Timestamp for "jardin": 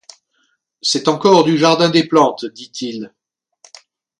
1.59-1.89